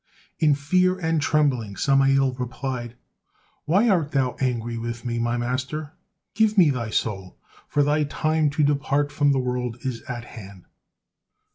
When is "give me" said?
6.33-6.71